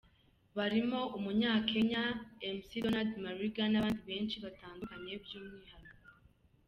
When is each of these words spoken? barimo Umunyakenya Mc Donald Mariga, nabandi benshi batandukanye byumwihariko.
barimo 0.57 1.01
Umunyakenya 1.17 2.03
Mc 2.55 2.69
Donald 2.83 3.11
Mariga, 3.25 3.63
nabandi 3.69 4.01
benshi 4.09 4.37
batandukanye 4.45 5.13
byumwihariko. 5.23 6.07